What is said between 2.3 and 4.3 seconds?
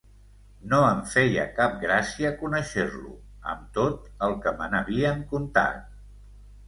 conéixer-lo, amb tot